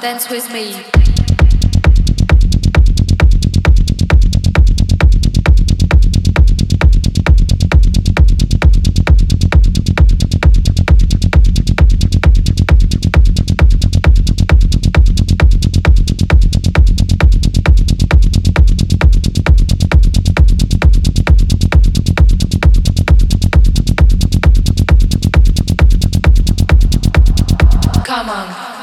dance 0.00 0.30
with 0.30 0.50
me. 0.50 0.74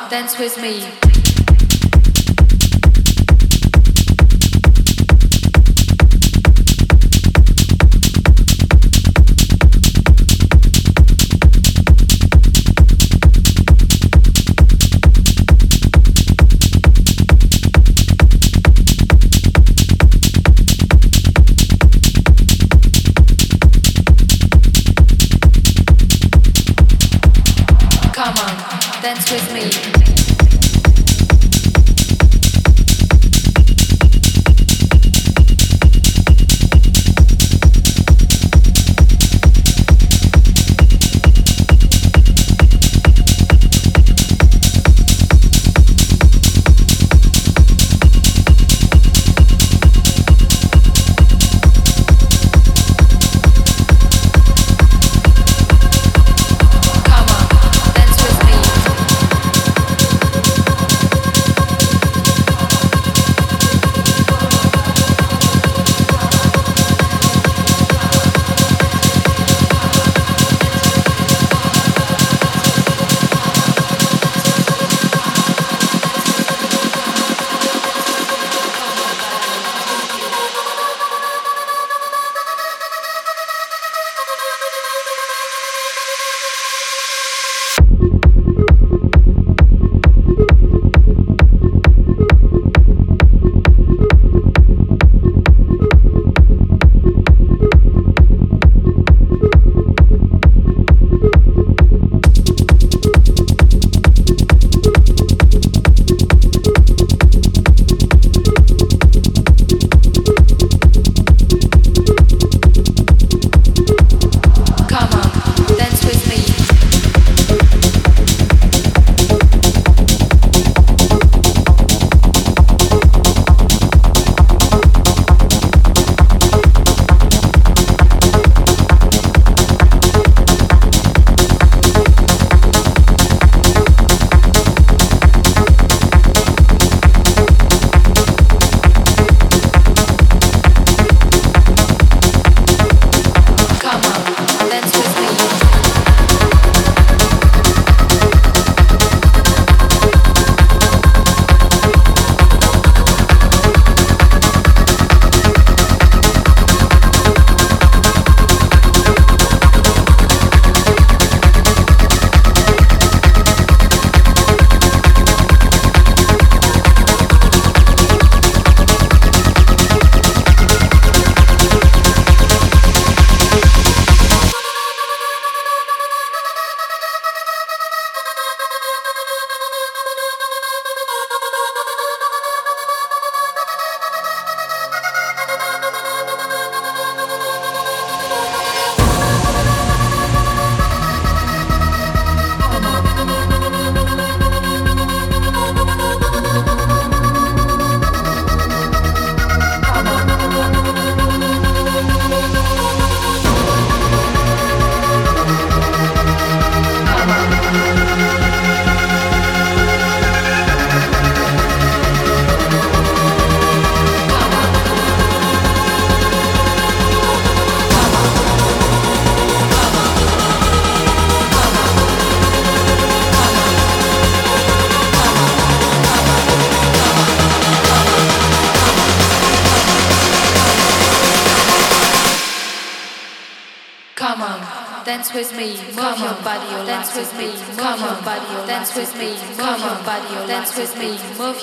dance 0.10 0.40
with 0.40 0.58
me. 0.62 1.07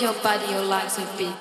your 0.00 0.14
body, 0.14 0.46
your 0.52 0.62
legs 0.62 0.96
will 0.98 1.18
be. 1.18 1.33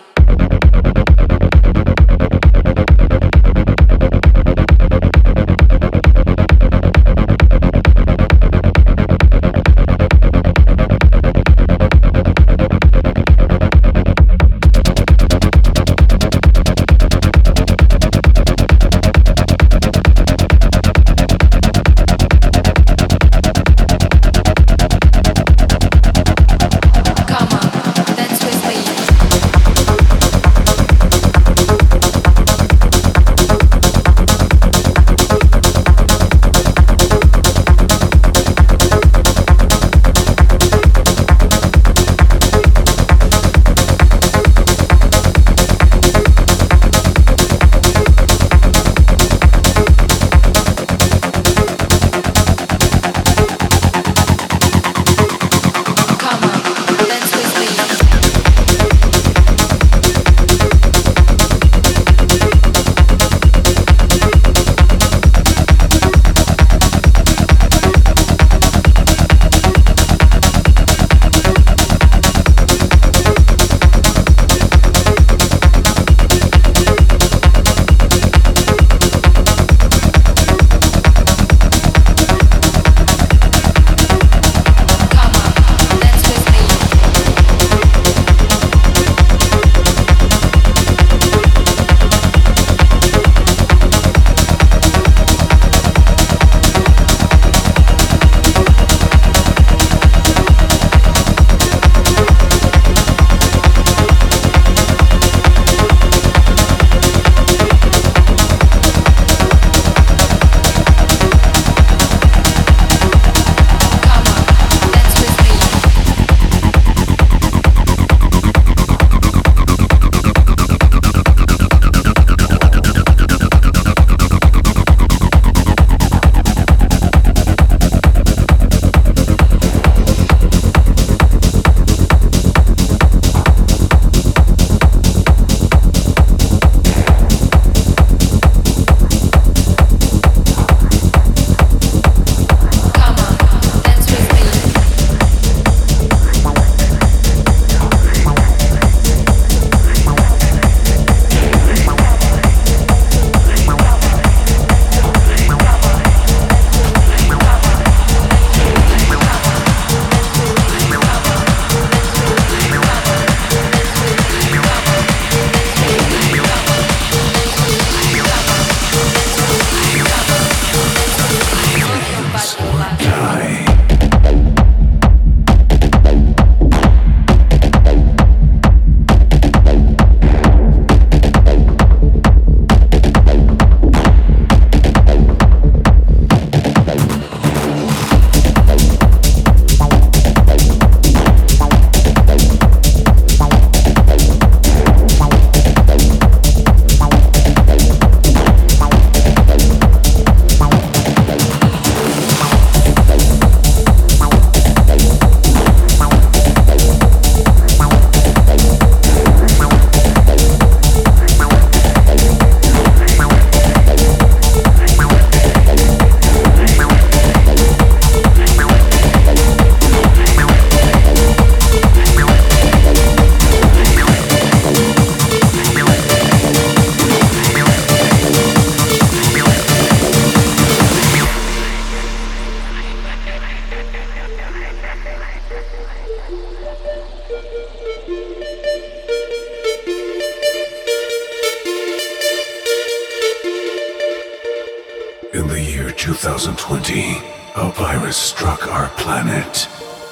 2020, 246.73 247.21
a 247.55 247.71
virus 247.73 248.17
struck 248.17 248.67
our 248.67 248.89
planet. 248.97 249.67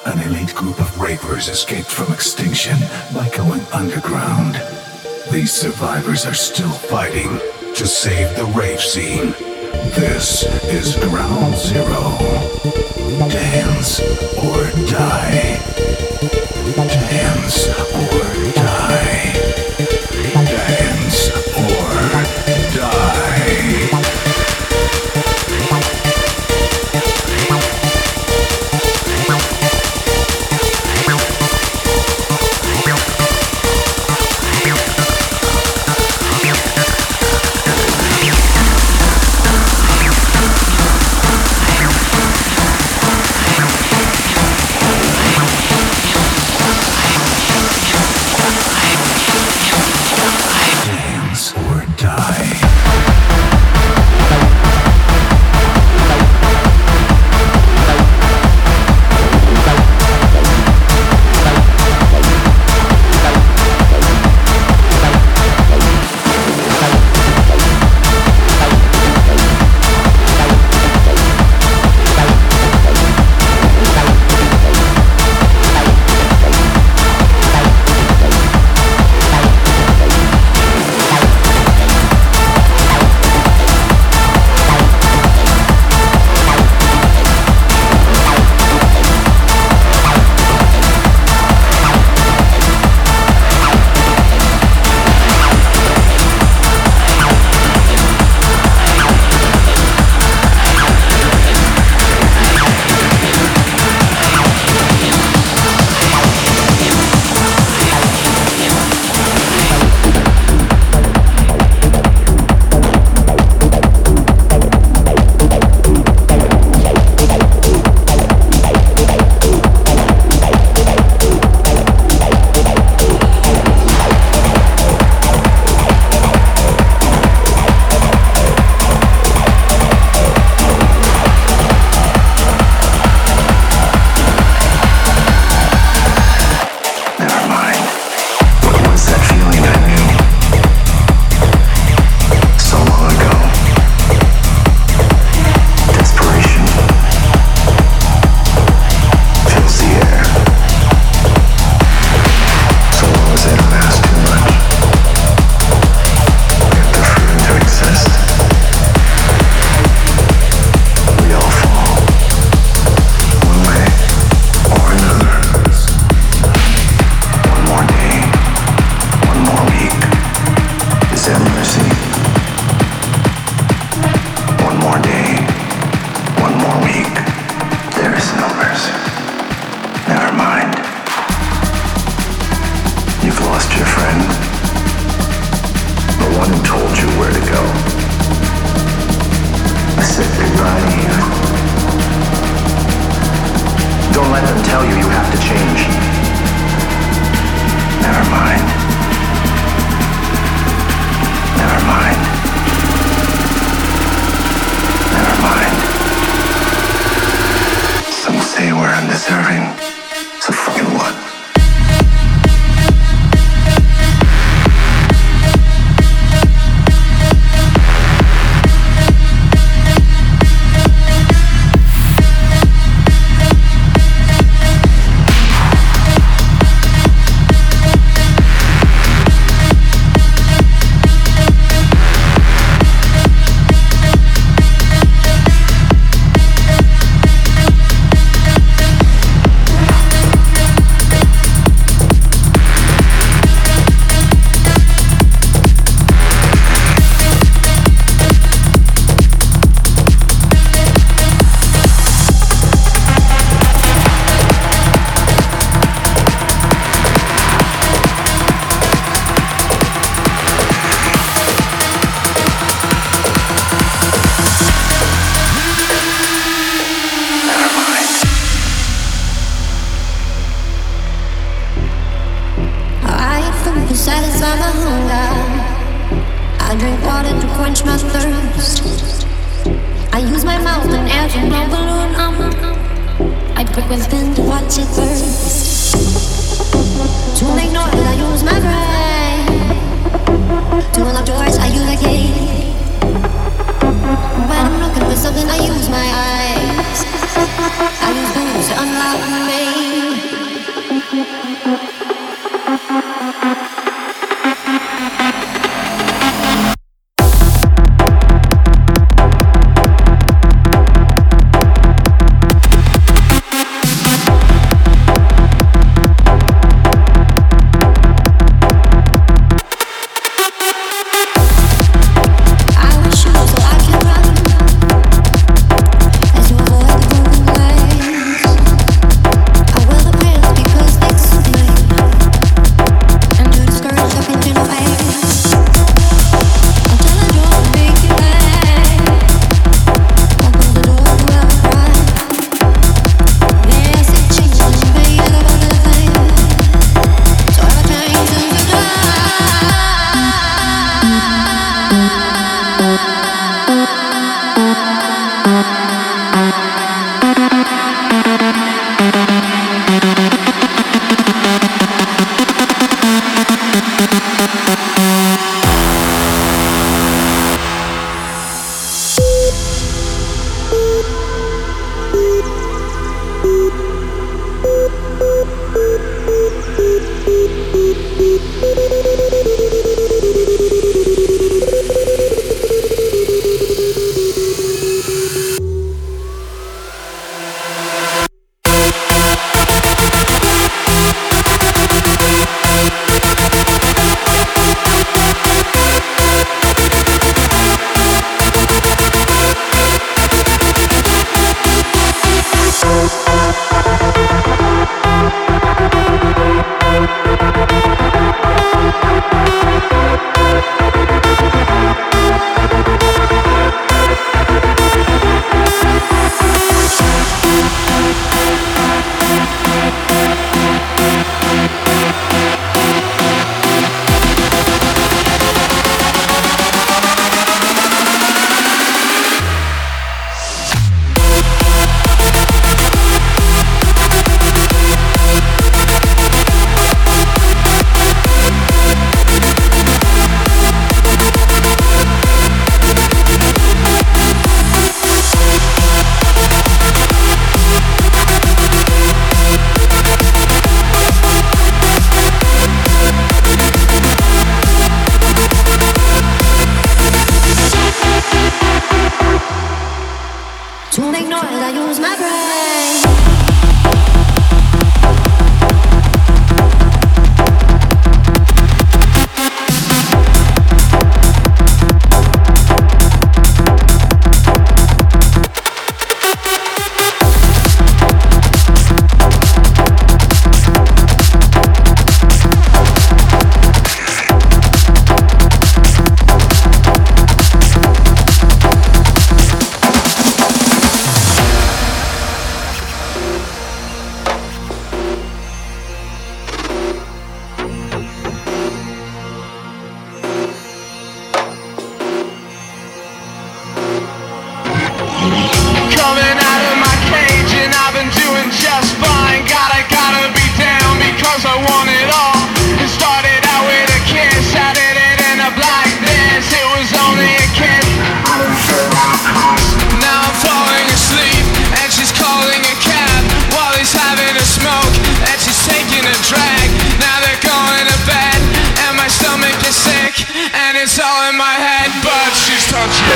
An 0.06 0.20
elite 0.20 0.54
group 0.54 0.80
of 0.80 1.00
ravers 1.00 1.48
escaped 1.48 1.90
from 1.90 2.14
extinction 2.14 2.78
by 3.16 3.28
going 3.36 3.62
underground. 3.74 4.62
These 5.32 5.52
survivors 5.52 6.24
are 6.28 6.36
still 6.36 6.70
fighting 6.70 7.30
to 7.74 7.88
save 7.88 8.36
the 8.38 8.46
rave 8.46 8.80
scene. 8.80 9.32
This 9.96 10.44
is 10.66 10.96
Ground 10.98 11.56
Zero. 11.56 12.18
Dance 13.28 14.00
or 14.38 14.70
die. 14.88 15.58
Dance 16.76 17.68
or 17.96 18.54
die. 18.54 19.41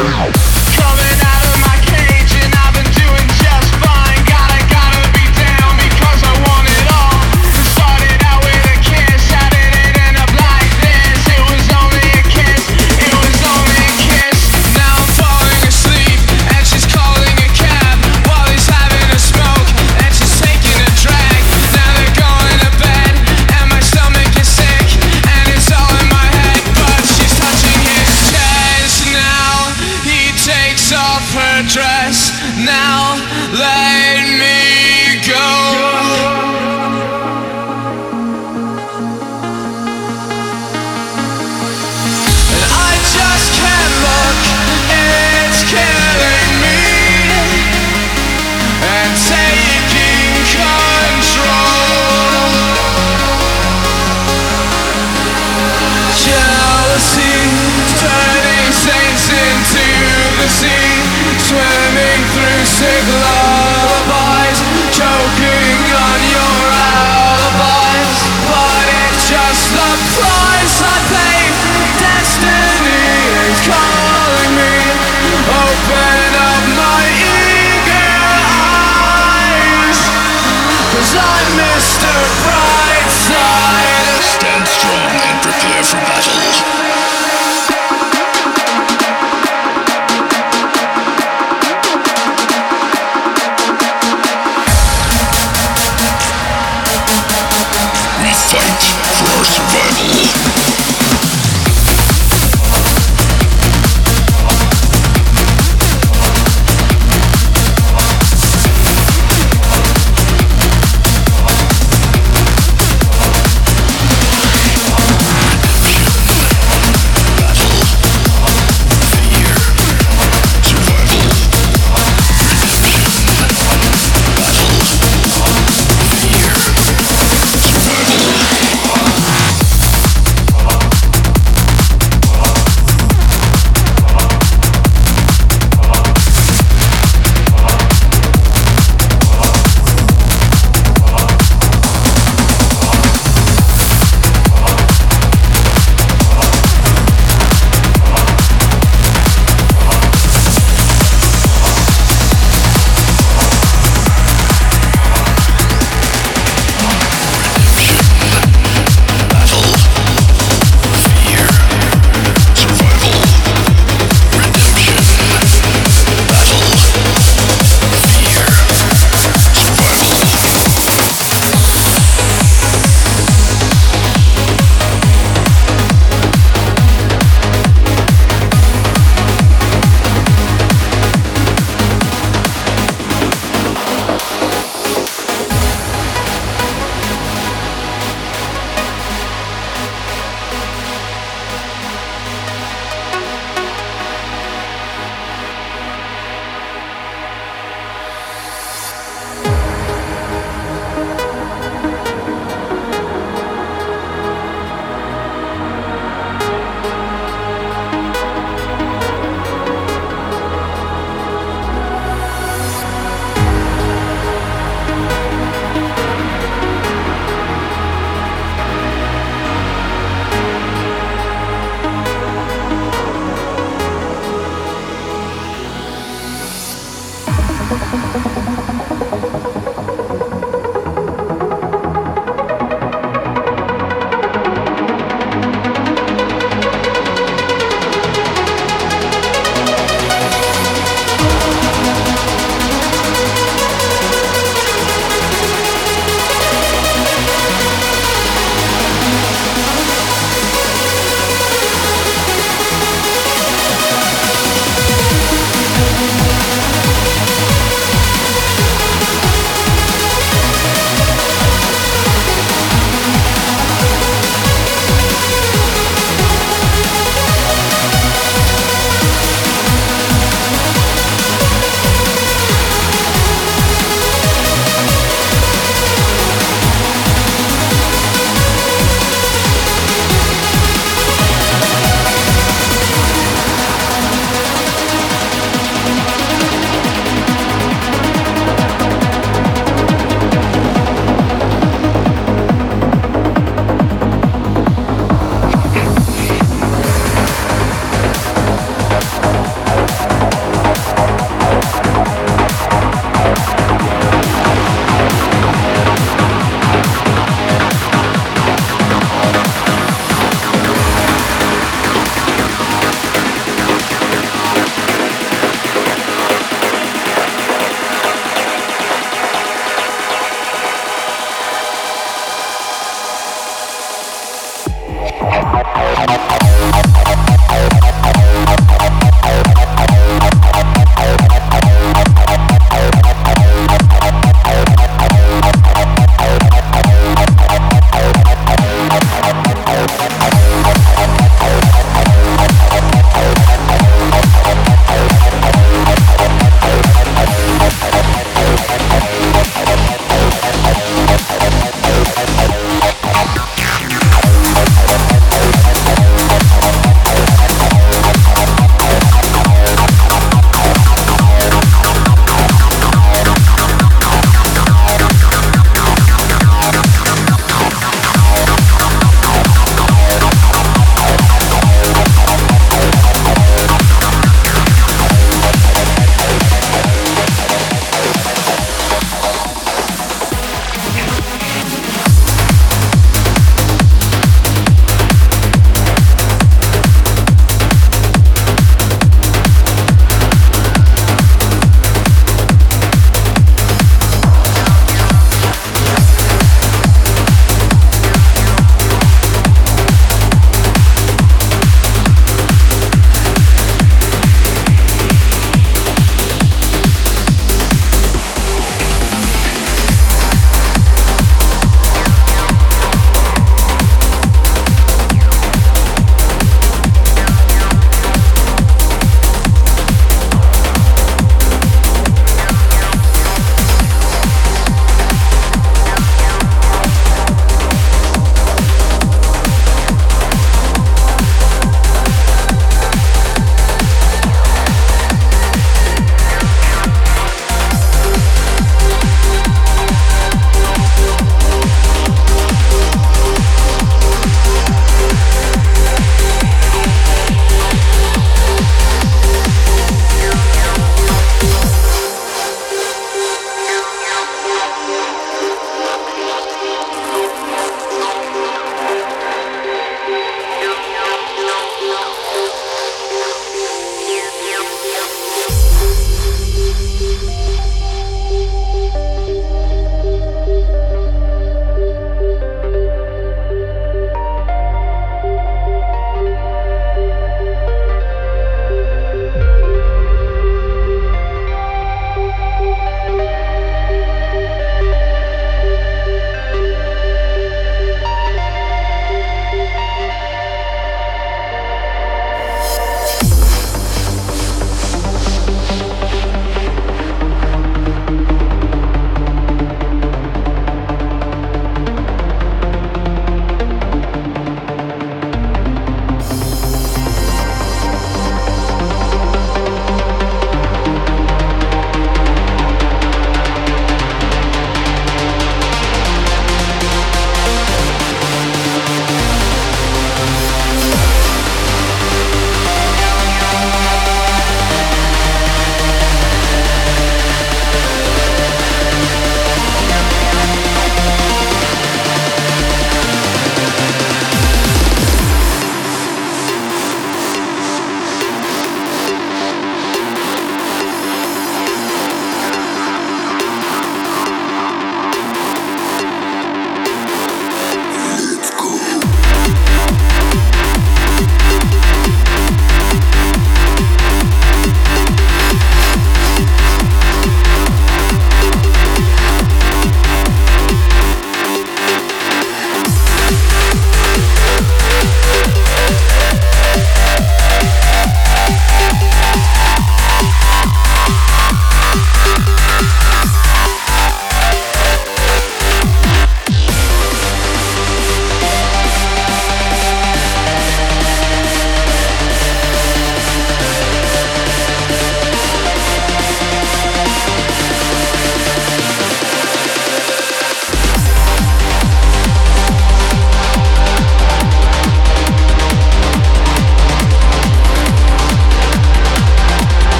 Wow. 0.00 0.37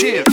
Cheers. 0.00 0.31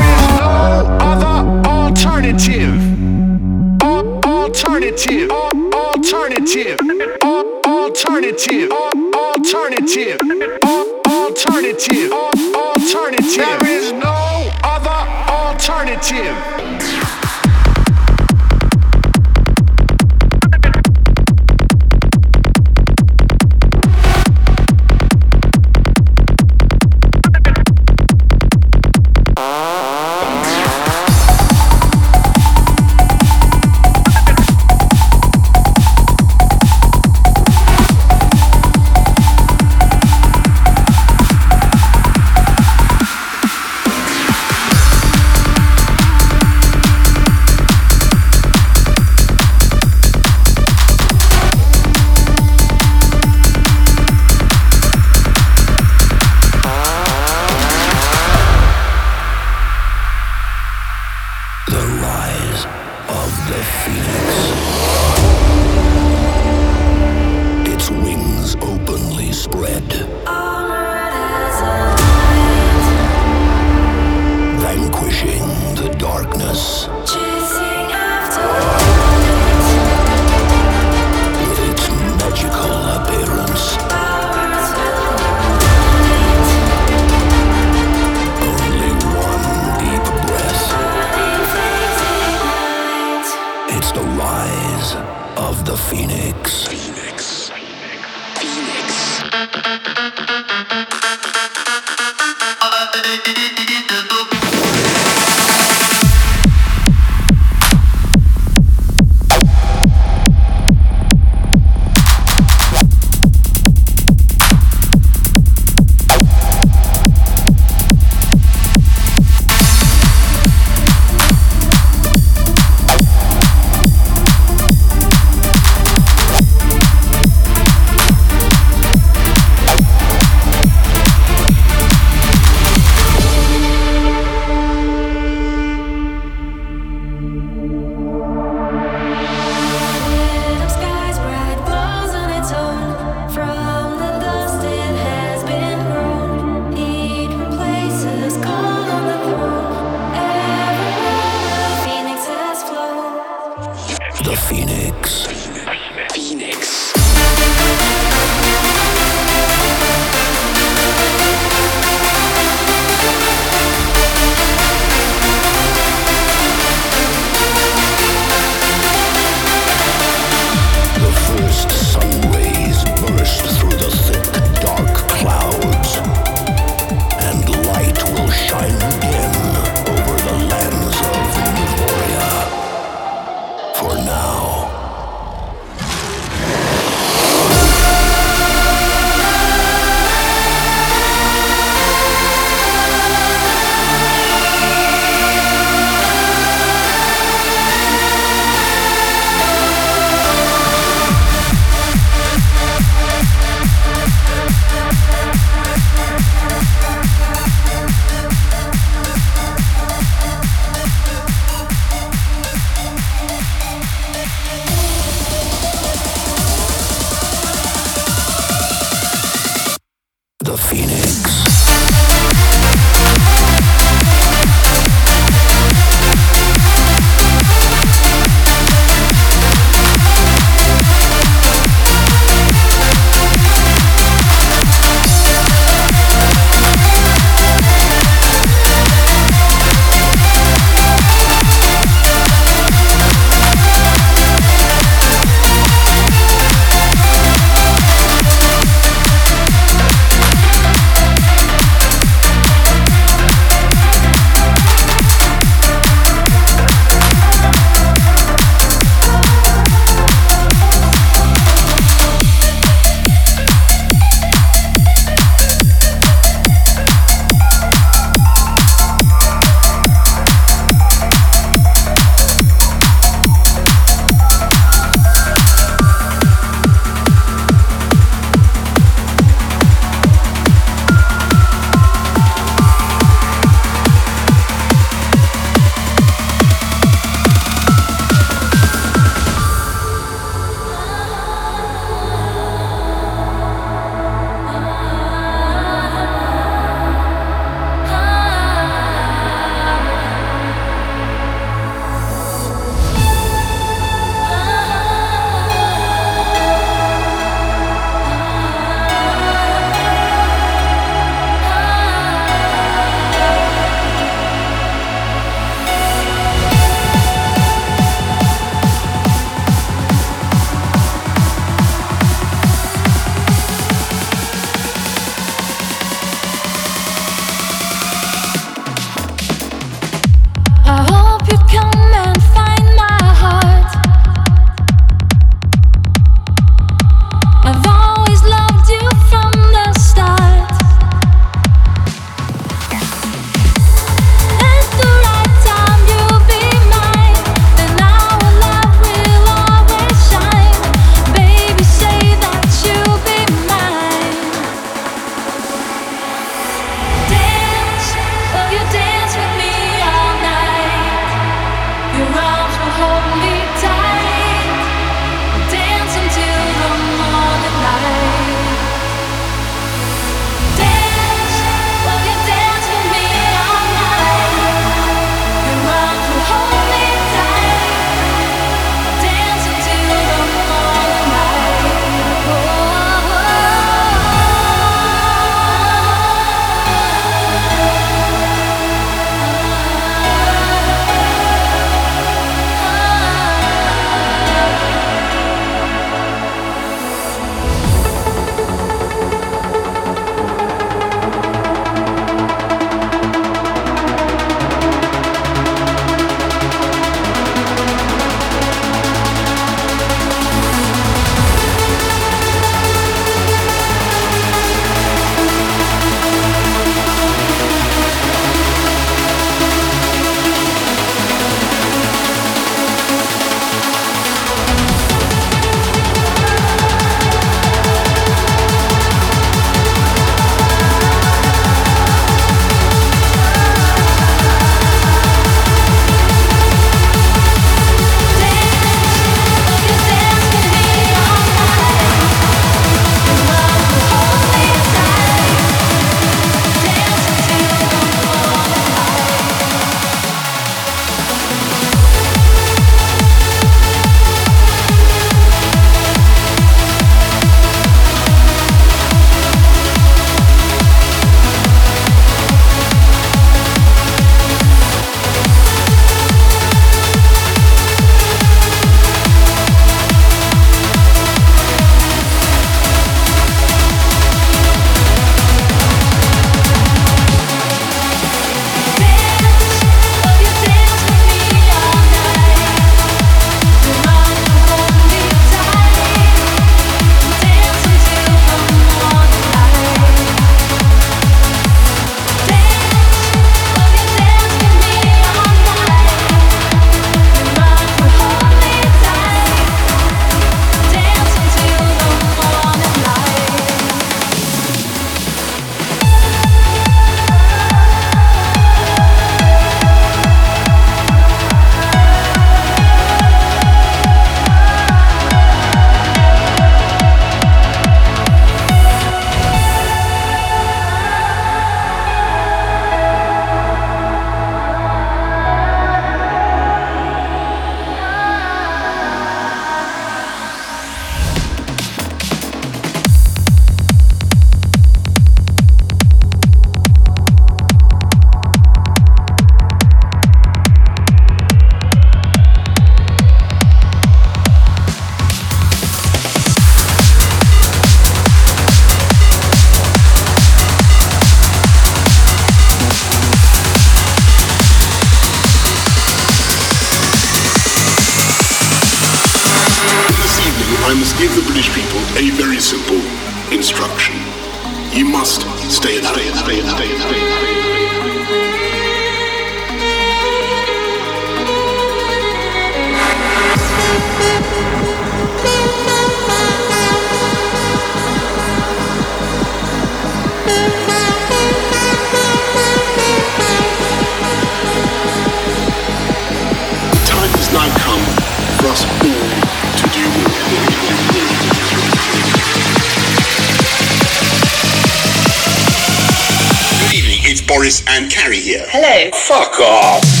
Boris 597.51 597.63
and 597.67 597.91
Carrie 597.91 598.19
here. 598.19 598.45
Hello. 598.49 598.91
Fuck 598.93 599.39
off. 599.41 600.00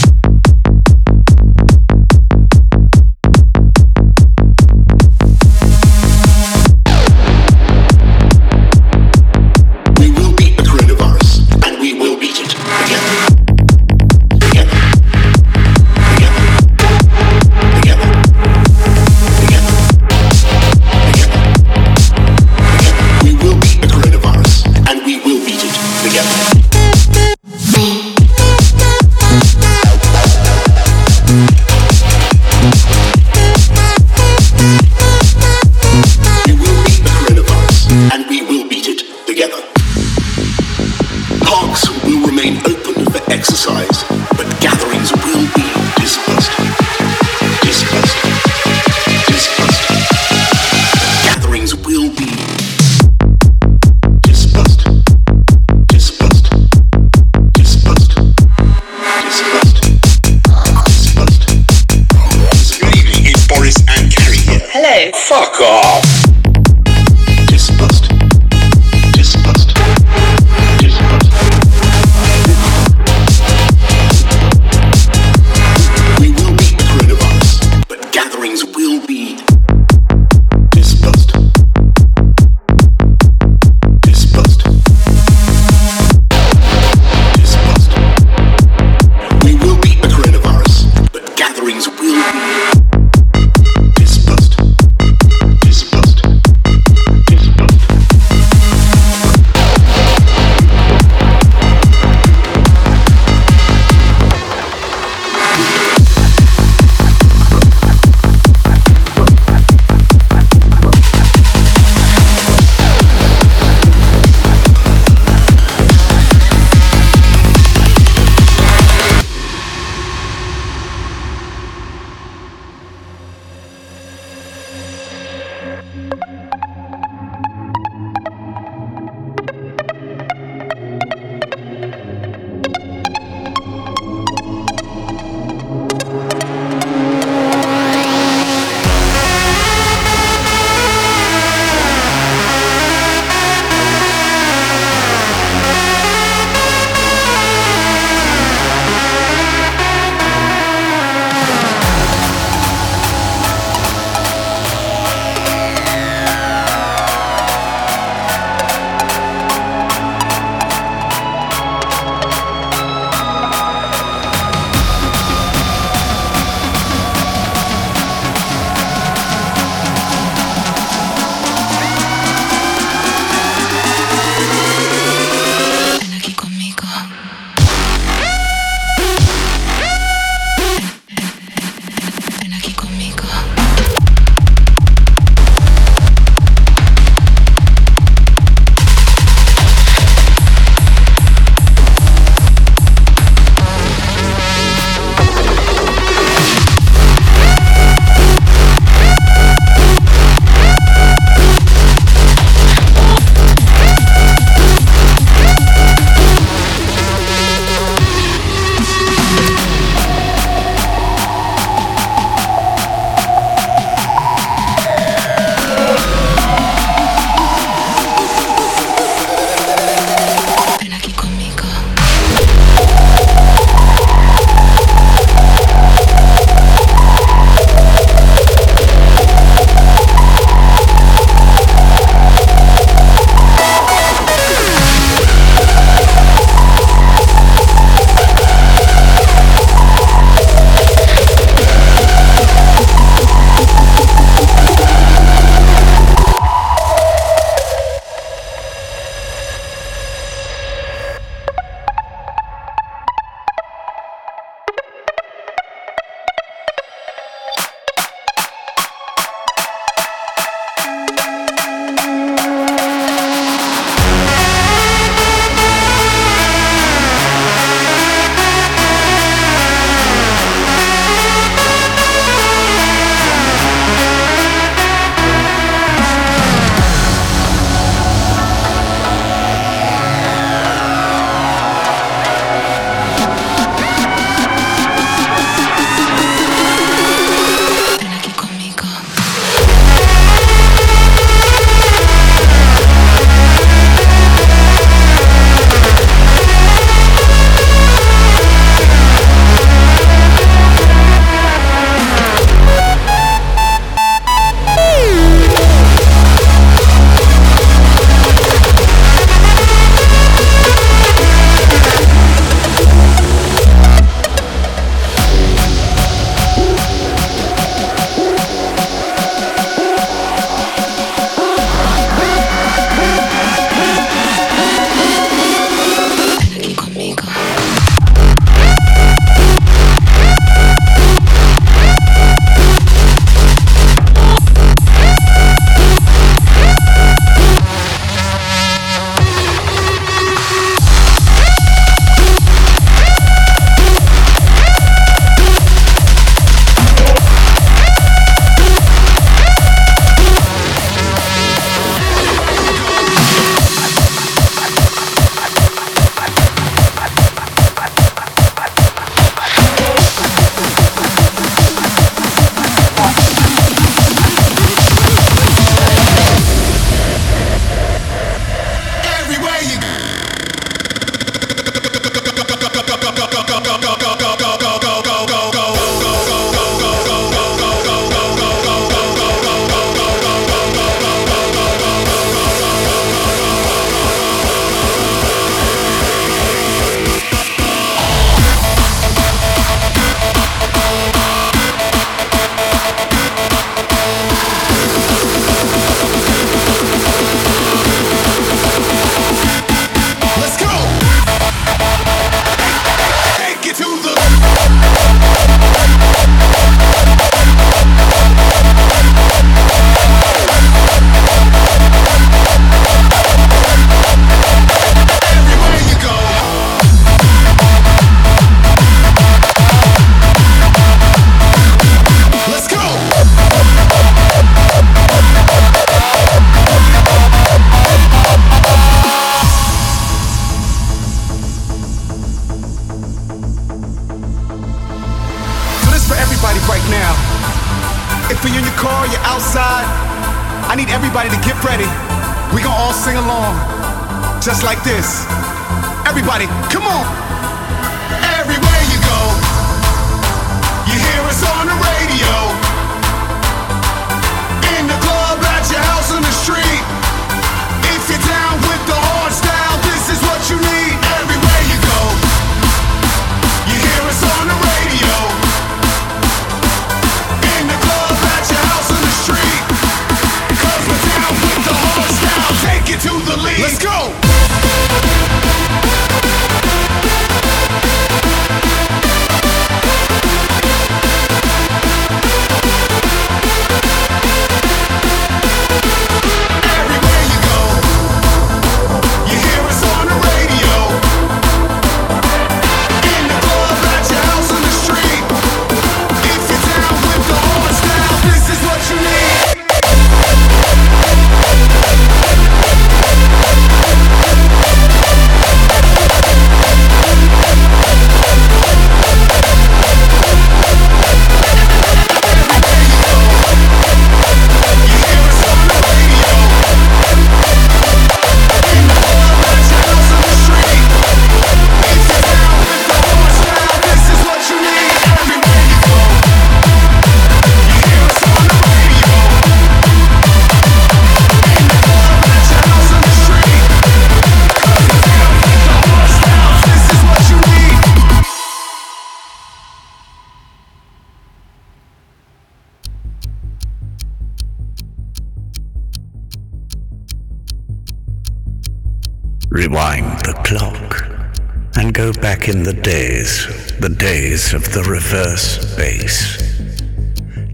the 553.81 553.89
days 553.89 554.53
of 554.53 554.61
the 554.73 554.83
reverse 554.83 555.75
bass. 555.75 556.37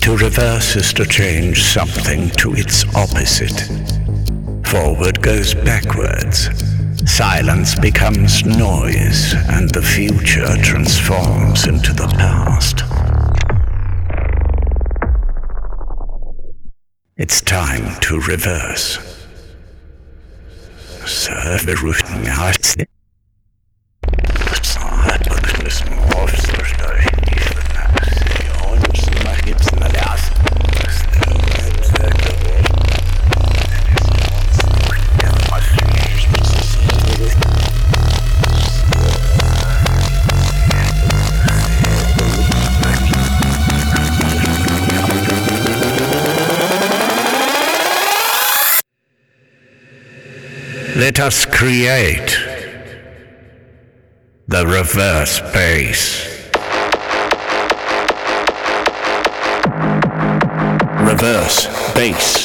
To 0.02 0.18
reverse 0.18 0.76
is 0.76 0.92
to 0.96 1.06
change 1.06 1.64
something 1.64 2.30
to 2.32 2.54
its 2.54 2.84
opposite. 2.94 3.58
Forward 4.68 5.22
goes 5.22 5.54
backwards. 5.54 6.50
Silence 7.10 7.76
becomes 7.80 8.46
noise, 8.46 9.36
and 9.52 9.70
the 9.70 9.82
future 9.82 10.54
transforms 10.62 11.66
into 11.66 11.94
the 11.94 12.08
past. 12.18 12.84
It's 17.16 17.40
time 17.40 17.98
to 18.02 18.20
reverse. 18.20 19.00
Serve 21.06 21.66
let 50.98 51.20
us 51.20 51.46
create 51.46 52.36
the 54.48 54.66
reverse 54.66 55.40
bass. 55.54 56.26
Reverse 61.08 61.94
bass. 61.94 62.37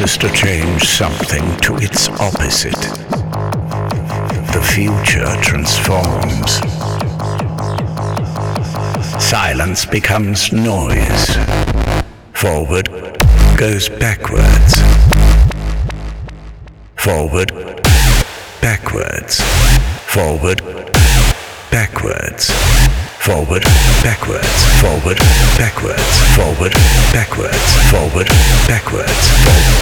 is 0.00 0.16
to 0.16 0.28
change 0.32 0.84
something 0.84 1.42
to 1.58 1.76
its 1.76 2.08
opposite. 2.20 2.82
The 4.52 4.62
future 4.74 5.34
transforms. 5.42 6.52
Silence 9.22 9.84
becomes 9.84 10.52
noise. 10.52 11.36
Forward 12.32 12.88
goes 13.56 13.88
backwards. 13.88 14.74
Forward, 16.96 17.50
backwards. 18.60 19.40
Forward, 20.06 20.62
backwards. 21.70 22.50
Forward, 23.22 23.62
backwards. 24.02 24.50
Forward, 24.80 25.18
backwards. 25.56 26.18
Forward, 26.34 26.72
backwards. 27.12 27.90
Forward, 27.90 28.28
backwards. 28.66 29.30
Forward, 29.30 29.81